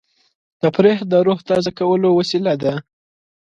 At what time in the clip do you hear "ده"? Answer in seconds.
2.63-2.73